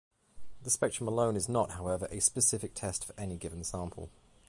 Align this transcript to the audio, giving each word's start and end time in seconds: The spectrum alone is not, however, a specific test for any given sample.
The 0.63 0.71
spectrum 0.71 1.07
alone 1.07 1.35
is 1.35 1.47
not, 1.47 1.73
however, 1.73 2.07
a 2.09 2.21
specific 2.21 2.73
test 2.73 3.05
for 3.05 3.13
any 3.19 3.37
given 3.37 3.63
sample. 3.63 4.09